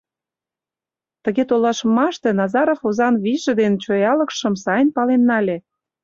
Тыге 1.23 1.43
толашымаште 1.49 2.29
Назаров 2.39 2.81
озан 2.87 3.15
вийже 3.23 3.51
ден 3.61 3.73
чоялыкшым 3.83 4.53
сайын 4.63 4.89
пален 4.95 5.21
нале. 5.29 5.57